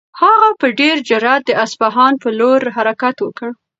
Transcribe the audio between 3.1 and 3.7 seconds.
وکړ.